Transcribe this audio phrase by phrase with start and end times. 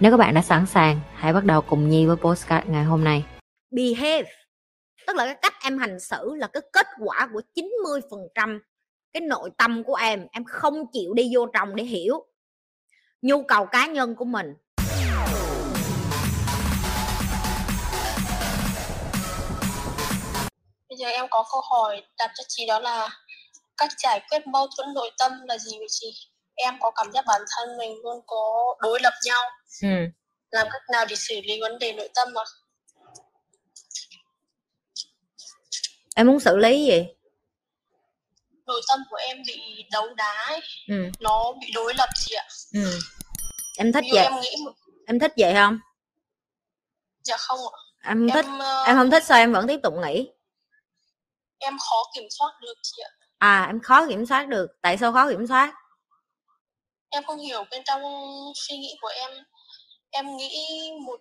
[0.00, 3.04] Nếu các bạn đã sẵn sàng, hãy bắt đầu cùng Nhi với postcard ngày hôm
[3.04, 3.24] nay.
[3.70, 4.30] behave
[5.06, 7.40] tức là cái cách em hành xử là cái kết quả của
[8.34, 8.58] 90%
[9.12, 12.26] cái nội tâm của em em không chịu đi vô trong để hiểu
[13.22, 14.54] nhu cầu cá nhân của mình
[20.88, 23.08] Bây giờ em có câu hỏi đặt cho chị đó là
[23.76, 26.12] cách giải quyết mâu thuẫn nội tâm là gì vậy chị?
[26.64, 29.42] Em có cảm giác bản thân mình luôn có đối lập nhau.
[29.82, 29.88] ừ.
[30.50, 32.44] Làm cách nào để xử lý vấn đề nội tâm ạ?
[36.16, 37.06] em muốn xử lý gì
[38.66, 40.94] Nội tâm của em bị đấu đá ấy, ừ.
[41.20, 42.46] nó bị đối lập chị ạ.
[42.74, 42.98] Ừ.
[43.78, 44.72] em thích dụ vậy em nghĩ một
[45.06, 45.78] em thích vậy không
[47.22, 47.78] dạ không ạ.
[48.04, 50.30] em không thích Em ờ, em không thích sao em vẫn tiếp tục nghĩ
[51.58, 53.10] em khó kiểm soát được chị ạ.
[53.38, 55.74] à em khó kiểm soát được tại sao khó kiểm soát
[57.10, 58.02] Em không hiểu bên trong
[58.54, 59.30] suy nghĩ của em.
[60.10, 61.20] Em nghĩ một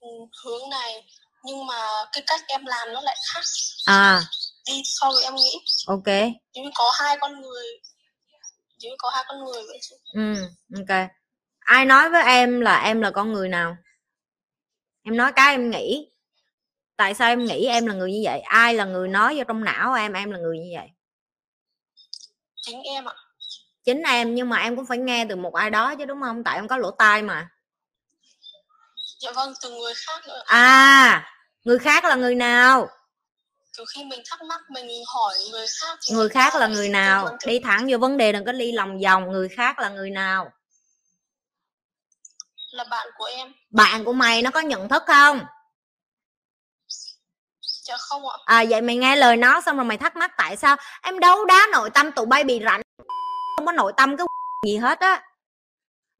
[0.00, 0.08] ừ,
[0.44, 1.04] hướng này
[1.44, 1.80] nhưng mà
[2.12, 3.42] cái cách em làm nó lại khác
[3.86, 4.20] à.
[4.66, 5.58] đi so với em nghĩ.
[5.86, 6.06] ok.
[6.52, 7.66] Như có hai con người
[8.78, 9.96] như có hai con người vậy chị.
[10.14, 10.34] ừ
[10.76, 11.08] ok.
[11.58, 13.76] Ai nói với em là em là con người nào?
[15.04, 16.08] Em nói cái em nghĩ.
[16.96, 18.40] Tại sao em nghĩ em là người như vậy?
[18.40, 20.88] Ai là người nói vô trong não em em là người như vậy?
[22.56, 23.14] Chính em ạ
[23.84, 26.44] chính em nhưng mà em cũng phải nghe từ một ai đó chứ đúng không?
[26.44, 27.48] Tại em có lỗ tai mà.
[29.20, 31.28] Dạ vâng từ người khác nữa à
[31.64, 32.88] người khác là người nào?
[33.76, 37.38] Kiểu khi mình thắc mắc mình hỏi người khác người khác là người nào?
[37.46, 39.32] đi thẳng vô vấn đề đừng có đi lòng vòng.
[39.32, 40.50] Người khác là người nào?
[42.72, 43.52] Là bạn của em.
[43.70, 45.40] Bạn của mày nó có nhận thức không?
[47.82, 48.36] Dạ không ạ.
[48.44, 50.76] À vậy mày nghe lời nó xong rồi mày thắc mắc tại sao?
[51.02, 52.81] Em đấu đá nội tâm tụi bay bị rảnh
[53.62, 54.26] không có nội tâm cái
[54.66, 55.22] gì hết á.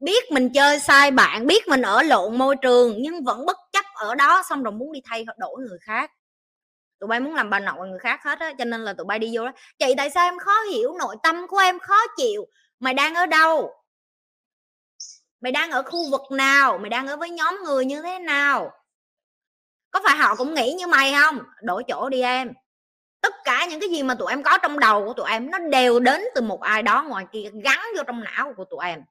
[0.01, 3.85] Biết mình chơi sai bạn, biết mình ở lộn môi trường nhưng vẫn bất chấp
[3.95, 6.11] ở đó, xong rồi muốn đi thay đổi người khác.
[7.01, 9.19] Tụi bay muốn làm bà nội người khác hết á, cho nên là tụi bay
[9.19, 9.53] đi vô đó.
[9.79, 12.47] Chị, tại sao em khó hiểu nội tâm của em, khó chịu?
[12.81, 13.71] Mày đang ở đâu?
[15.41, 16.79] Mày đang ở khu vực nào?
[16.79, 18.71] Mày đang ở với nhóm người như thế nào?
[19.91, 21.39] Có phải họ cũng nghĩ như mày không?
[21.63, 22.53] Đổi chỗ đi em
[23.23, 25.59] tất cả những cái gì mà tụi em có trong đầu của tụi em, nó
[25.59, 29.03] đều đến từ một ai đó ngoài kia, gắn vô trong não của tụi em.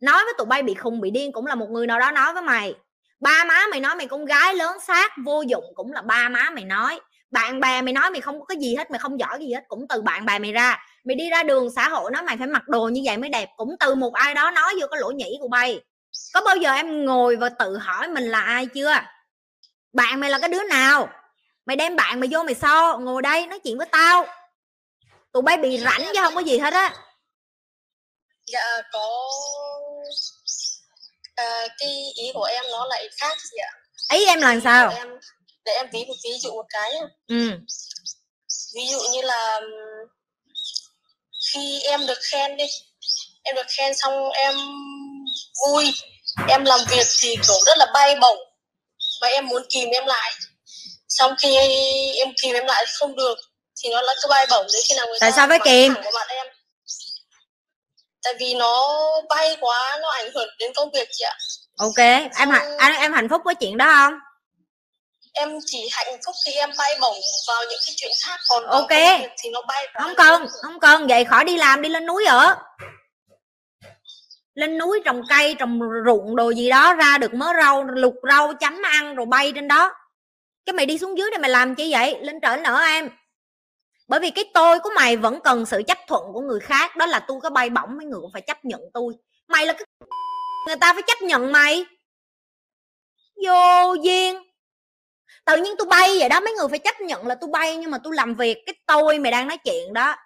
[0.00, 2.32] Nói với tụi bay bị khùng, bị điên cũng là một người nào đó nói
[2.32, 2.74] với mày.
[3.20, 6.50] Ba má mày nói mày con gái lớn xác, vô dụng cũng là ba má
[6.50, 7.00] mày nói.
[7.30, 9.64] Bạn bè mày nói mày không có cái gì hết, mày không giỏi gì hết,
[9.68, 10.84] cũng từ bạn bè mày ra.
[11.04, 13.48] Mày đi ra đường xã hội nói mày phải mặc đồ như vậy mới đẹp,
[13.56, 15.80] cũng từ một ai đó nói vô cái lỗ nhĩ của bay.
[16.34, 18.94] Có bao giờ em ngồi và tự hỏi mình là ai chưa?
[19.92, 21.08] Bạn mày là cái đứa nào?
[21.66, 24.26] Mày đem bạn mày vô mày so ngồi đây nói chuyện với tao.
[25.32, 26.94] Tụi bay bị rảnh chứ không có gì hết á.
[28.46, 29.28] Dạ có
[31.34, 33.72] à, cái ý của em nó lại khác chị ạ.
[34.12, 34.88] Ý em là sao?
[34.88, 35.08] để em
[35.64, 36.92] để em ví một ví dụ một cái
[37.26, 37.50] ừ.
[38.74, 39.60] Ví dụ như là
[41.52, 42.64] khi em được khen đi
[43.42, 44.54] em được khen xong em
[45.62, 45.94] vui
[46.48, 48.38] em làm việc thì kiểu rất là bay bổng.
[49.20, 50.32] Và em muốn kìm em lại
[51.18, 51.56] xong khi
[52.18, 53.34] em kìm em lại không được
[53.82, 55.94] thì nó lại cứ bay bổng đến khi nào người Tại ta sao phải kìm?
[58.24, 58.86] tại vì nó
[59.28, 61.36] bay quá nó ảnh hưởng đến công việc chị ạ.
[61.78, 61.98] Ok
[62.38, 64.14] em hạnh em, em hạnh phúc với chuyện đó không?
[65.32, 67.16] Em chỉ hạnh phúc khi em bay bổng
[67.48, 68.88] vào những cái chuyện khác còn Ok.
[69.38, 72.56] thì nó bay không cần không cần vậy khỏi đi làm đi lên núi ở.
[74.54, 78.52] Lên núi trồng cây trồng ruộng đồ gì đó ra được mớ rau lục rau
[78.60, 79.92] chấm ăn rồi bay trên đó
[80.66, 82.18] cái mày đi xuống dưới này mày làm chi vậy?
[82.20, 83.10] Lên trển nữa em
[84.08, 86.96] bởi vì cái tôi của mày vẫn cần sự chấp thuận của người khác.
[86.96, 89.14] Đó là tôi có bay bổng, mấy người cũng phải chấp nhận tôi.
[89.48, 89.86] Mày là cái
[90.66, 91.84] người ta phải chấp nhận mày.
[93.46, 94.42] Vô duyên.
[95.44, 97.90] Tự nhiên tôi bay vậy đó, mấy người phải chấp nhận là tôi bay nhưng
[97.90, 98.58] mà tôi làm việc.
[98.66, 100.16] Cái tôi mày đang nói chuyện đó.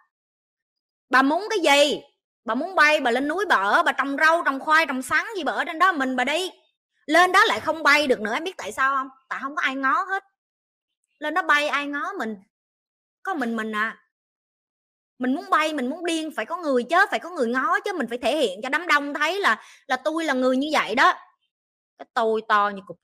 [1.10, 2.00] Bà muốn cái gì?
[2.44, 5.26] Bà muốn bay, bà lên núi, bà ở, bà trồng rau, trồng khoai, trồng sắn
[5.36, 6.50] gì bà ở trên đó, mình bà đi
[7.08, 9.08] lên đó lại không bay được nữa, em biết tại sao không?
[9.28, 10.24] Tại không có ai ngó hết.
[11.18, 12.36] Lên đó bay ai ngó mình?
[13.22, 13.96] Có mình mình à.
[15.18, 17.92] Mình muốn bay, mình muốn điên, phải có người chứ, phải có người ngó chứ,
[17.92, 20.94] mình phải thể hiện cho đám đông thấy là là tôi là người như vậy
[20.94, 21.14] đó.
[21.98, 23.00] Cái tôi to như cục.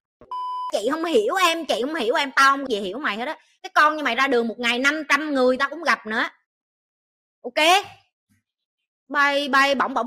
[0.73, 3.39] Chị không hiểu em, chị không hiểu em, tao không gì hiểu mày hết á.
[3.63, 6.29] Cái con như mày ra đường một ngày 500 người tao cũng gặp nữa.
[7.43, 7.85] Ok?
[9.09, 10.07] Bay bay bỗng bỗng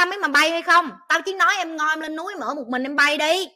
[0.00, 0.90] tao mới tâm ấy mà bay hay không?
[1.08, 3.48] Tao chỉ nói em ngon em lên núi mở một mình em bay đi.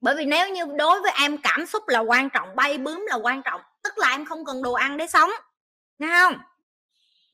[0.00, 3.16] Bởi vì nếu như đối với em, cảm xúc là quan trọng, bay bướm là
[3.16, 3.60] quan trọng.
[3.82, 5.30] Tức là em không cần đồ ăn để sống.
[5.98, 6.38] Nghe không?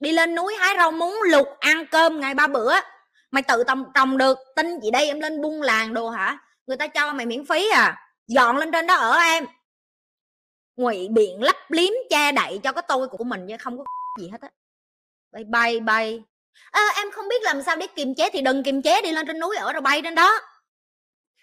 [0.01, 2.75] Đi lên núi hái rau muống lục ăn cơm ngày ba bữa.
[3.31, 4.39] Mày tự trồng trồng được.
[4.57, 6.39] Tin gì đây, em lên buôn làng đồ hả?
[6.67, 7.97] Người ta cho mày miễn phí à?
[8.27, 9.47] Dọn lên trên đó ở em.
[10.77, 13.85] Ngụy biện lấp liếm che đậy cho cái tôi của mình chứ không có
[14.21, 14.49] gì hết á.
[15.33, 16.23] Bay bay bay
[16.71, 19.27] à, em không biết làm sao để kiềm chế thì đừng kiềm chế đi lên
[19.27, 20.41] trên núi ở rồi bay trên đó.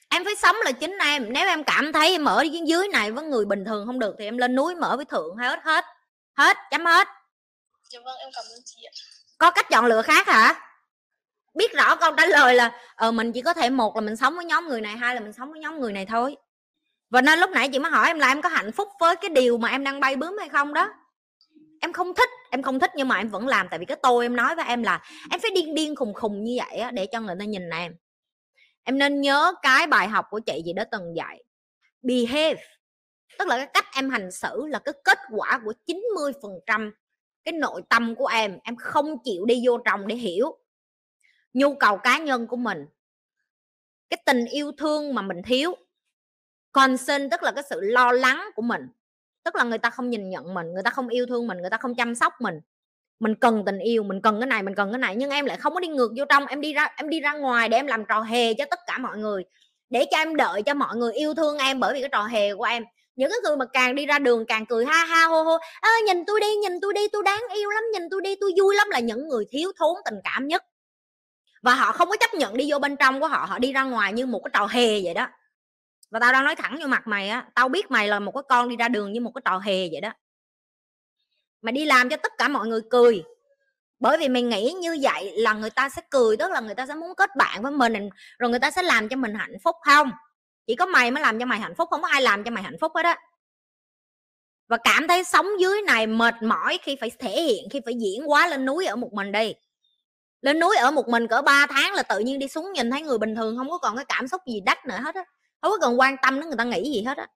[0.10, 1.34] Em phải sống là chính em.
[1.34, 4.25] Nếu em cảm thấy em ở dưới này với người bình thường không được thì
[4.25, 5.86] em lên núi mở với thượng hết hết
[6.34, 7.07] hết chấm hết.
[7.90, 8.92] Dạ vâng em cảm ơn chị ạ.
[9.38, 10.62] Có cách chọn lựa khác hả?
[11.54, 14.36] Biết rõ câu trả lời là ờ mình chỉ có thể một là mình sống
[14.36, 16.36] với nhóm người này hai là mình sống với nhóm người này thôi.
[17.10, 19.30] Và nên lúc nãy chị mới hỏi em là em có hạnh phúc với cái
[19.30, 20.90] điều mà em đang bay bướm hay không đó
[21.86, 23.68] em không thích em không thích nhưng mà em vẫn làm.
[23.70, 25.02] Tại vì cái tôi em nói với em là
[25.32, 27.96] em phải điên điên khùng khùng như vậy á, để cho người ta nhìn em.
[28.84, 31.44] Em nên nhớ cái bài học của chị gì đó từng dạy.
[32.02, 32.64] Behave
[33.40, 36.92] tức là cái cách em hành xử là cái kết quả của 90 phần trăm
[37.44, 38.60] cái nội tâm của em.
[38.64, 40.58] Em không chịu đi vô trong để hiểu
[41.54, 42.86] nhu cầu cá nhân của mình
[44.10, 45.76] cái tình yêu thương mà mình thiếu.
[46.72, 48.88] Concern tức là cái sự lo lắng của mình
[49.45, 51.69] tức là người ta không nhìn nhận mình người ta không yêu thương mình người
[51.69, 52.62] ta không chăm sóc mình.
[53.19, 55.57] Mình cần tình yêu mình cần cái này mình cần cái này nhưng em lại
[55.57, 57.88] không có đi ngược vô trong em đi ra em đi ra ngoài để em
[57.88, 59.44] làm trò hề cho tất cả mọi người
[59.89, 62.56] để cho em đợi cho mọi người yêu thương em bởi vì cái trò hề
[62.56, 62.83] của em.
[63.15, 65.91] Những cái người mà càng đi ra đường càng cười ha ha hô hô à,
[66.06, 68.75] nhìn tôi đi nhìn tôi đi tôi đáng yêu lắm nhìn tôi đi tôi vui
[68.75, 70.63] lắm là những người thiếu thốn tình cảm nhất.
[71.62, 73.83] Và họ không có chấp nhận đi vô bên trong của họ họ đi ra
[73.83, 75.27] ngoài như một cái trò hề vậy đó
[76.12, 78.44] và tao đang nói thẳng vô mặt mày á, tao biết mày là một cái
[78.50, 80.10] con đi ra đường như một cái trò hề vậy đó.
[81.62, 83.24] Mày đi làm cho tất cả mọi người cười.
[84.00, 86.88] Bởi vì mày nghĩ như vậy là người ta sẽ cười, tức là người ta
[86.88, 88.10] sẽ muốn kết bạn với mình,
[88.40, 90.12] rồi người ta sẽ làm cho mình hạnh phúc không?
[90.68, 92.63] Chỉ có mày mới làm cho mày hạnh phúc, không có ai làm cho mày
[92.63, 93.19] hạnh phúc hết á.
[94.68, 98.30] Và cảm thấy sống dưới này mệt mỏi khi phải thể hiện, khi phải diễn
[98.30, 99.54] quá lên núi ở một mình đi.
[100.42, 103.01] Lên núi ở một mình cỡ 3 tháng là tự nhiên đi xuống nhìn thấy
[103.01, 105.24] người bình thường không có còn cái cảm xúc gì đắt nữa hết á
[105.65, 107.27] không có cần quan tâm đến người ta nghĩ gì hết á.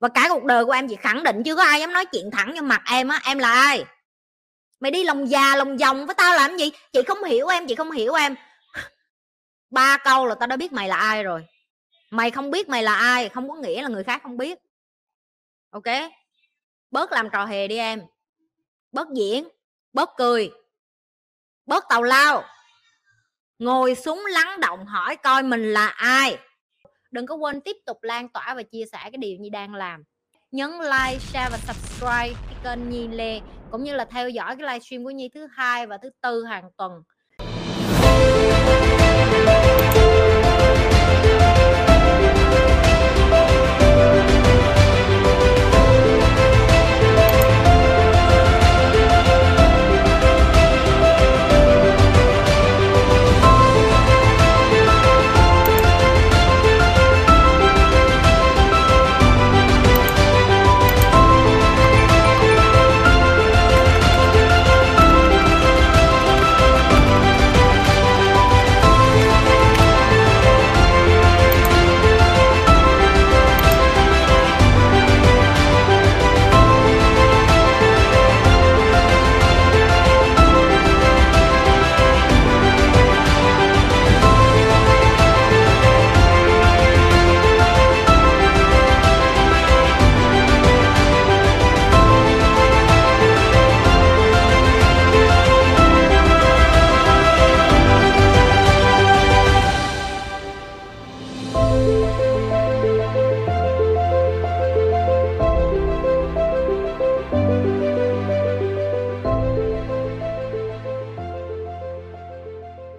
[0.00, 2.30] Và cả cuộc đời của em chị khẳng định chưa có ai dám nói chuyện
[2.30, 3.84] thẳng vô mặt em á, em là ai?
[4.80, 6.70] Mày đi lòng già lòng vòng với tao làm gì?
[6.92, 8.34] Chị không hiểu em, chị không hiểu em.
[9.70, 11.44] Ba câu là tao đã biết mày là ai rồi.
[12.10, 14.58] Mày không biết mày là ai, không có nghĩa là người khác không biết.
[15.70, 15.84] Ok?
[16.90, 18.02] Bớt làm trò hề đi em.
[18.92, 19.48] Bớt diễn,
[19.92, 20.50] bớt cười,
[21.66, 22.44] bớt tàu lao.
[23.58, 26.38] Ngồi xuống lắng động hỏi coi mình là ai?
[27.10, 30.04] Đừng có quên tiếp tục lan tỏa và chia sẻ cái điều Nhi đang làm.
[30.50, 33.40] Nhấn like, share và subscribe cái kênh Nhi Lê,
[33.70, 36.70] cũng như là theo dõi cái livestream của Nhi thứ hai và thứ tư hàng
[36.76, 36.92] tuần.